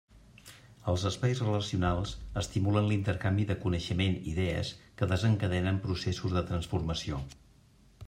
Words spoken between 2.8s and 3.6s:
l'intercanvi de